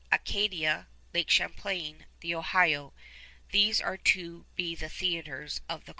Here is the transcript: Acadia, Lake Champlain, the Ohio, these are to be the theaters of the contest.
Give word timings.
Acadia, 0.11 0.87
Lake 1.13 1.29
Champlain, 1.29 2.07
the 2.21 2.33
Ohio, 2.33 2.91
these 3.51 3.79
are 3.79 3.97
to 3.97 4.47
be 4.55 4.73
the 4.73 4.89
theaters 4.89 5.59
of 5.69 5.81
the 5.81 5.85
contest. 5.85 5.89